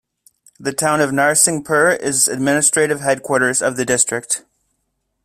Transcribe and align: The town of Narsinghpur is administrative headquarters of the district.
The 0.59 0.73
town 0.73 0.99
of 0.99 1.11
Narsinghpur 1.11 1.99
is 1.99 2.27
administrative 2.27 3.01
headquarters 3.01 3.61
of 3.61 3.77
the 3.77 3.85
district. 3.85 4.43